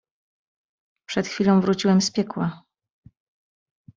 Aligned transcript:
"Przed 1.09 1.27
chwilą 1.27 1.61
wróciłem 1.61 2.01
z 2.01 2.11
piekła" 2.11 2.63